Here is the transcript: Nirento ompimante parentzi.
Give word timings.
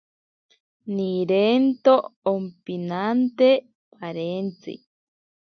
Nirento 0.93 1.93
ompimante 2.33 3.51
parentzi. 3.95 4.77